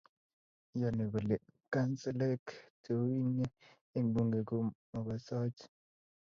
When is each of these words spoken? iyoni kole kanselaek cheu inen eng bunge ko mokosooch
iyoni 0.75 1.03
kole 1.11 1.35
kanselaek 1.73 2.45
cheu 2.83 3.03
inen 3.17 3.51
eng 3.97 4.07
bunge 4.13 4.39
ko 4.49 4.55
mokosooch 4.91 5.61